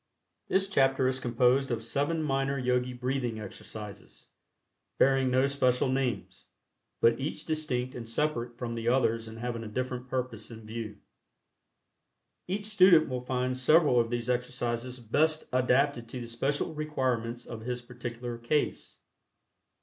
[0.47, 4.29] This chapter is composed of seven minor Yogi Breathing Exercises,
[4.97, 6.47] bearing no special names,
[7.01, 10.97] but each distinct and separate from the others and having a different purpose in view.
[12.47, 17.61] Each student will find several of these exercises best adapted to the special requirements of
[17.61, 18.97] his particular case.